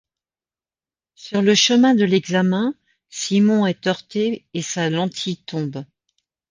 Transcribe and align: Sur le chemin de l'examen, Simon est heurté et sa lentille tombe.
Sur 1.13 1.43
le 1.43 1.53
chemin 1.53 1.93
de 1.93 2.03
l'examen, 2.05 2.73
Simon 3.11 3.67
est 3.67 3.85
heurté 3.85 4.47
et 4.55 4.63
sa 4.63 4.89
lentille 4.89 5.37
tombe. 5.37 5.85